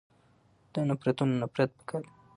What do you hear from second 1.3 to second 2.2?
نفرت پکار دی.